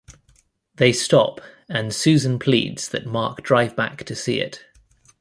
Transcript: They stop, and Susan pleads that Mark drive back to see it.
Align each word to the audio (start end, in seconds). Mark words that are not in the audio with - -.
They 0.77 0.93
stop, 0.93 1.41
and 1.69 1.93
Susan 1.93 2.39
pleads 2.39 2.89
that 2.89 3.05
Mark 3.05 3.43
drive 3.43 3.75
back 3.75 4.03
to 4.05 4.15
see 4.15 4.39
it. 4.39 4.65